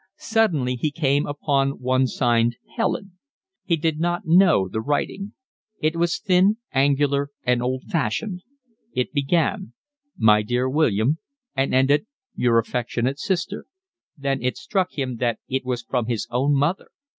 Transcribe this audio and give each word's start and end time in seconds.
Suddenly 0.17 0.77
he 0.77 0.89
came 0.89 1.27
upon 1.27 1.79
one 1.79 2.07
signed 2.07 2.57
Helen. 2.75 3.19
He 3.65 3.75
did 3.75 3.99
not 3.99 4.23
know 4.25 4.67
the 4.67 4.81
writing. 4.81 5.33
It 5.79 5.95
was 5.95 6.17
thin, 6.17 6.57
angular, 6.71 7.29
and 7.43 7.61
old 7.61 7.83
fashioned. 7.83 8.41
It 8.95 9.13
began: 9.13 9.73
my 10.17 10.41
dear 10.41 10.67
William, 10.67 11.19
and 11.55 11.75
ended: 11.75 12.07
your 12.33 12.57
affectionate 12.57 13.19
sister. 13.19 13.67
Then 14.17 14.41
it 14.41 14.57
struck 14.57 14.93
him 14.97 15.17
that 15.17 15.37
it 15.47 15.65
was 15.65 15.83
from 15.83 16.07
his 16.07 16.27
own 16.31 16.55
mother. 16.55 16.87